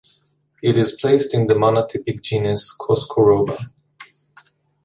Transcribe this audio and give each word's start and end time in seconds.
It 0.63 0.79
is 0.79 0.99
placed 0.99 1.31
in 1.35 1.45
the 1.45 1.53
monotypic 1.53 2.23
genus 2.23 2.75
"Coscoroba". 2.75 3.55